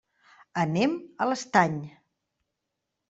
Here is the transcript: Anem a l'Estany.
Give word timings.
Anem 0.61 0.95
a 1.25 1.29
l'Estany. 1.31 1.77